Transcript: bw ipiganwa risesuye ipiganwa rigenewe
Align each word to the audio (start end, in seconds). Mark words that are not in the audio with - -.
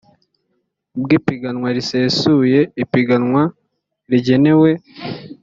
bw 1.01 1.09
ipiganwa 1.17 1.67
risesuye 1.77 2.59
ipiganwa 2.83 3.43
rigenewe 4.11 4.71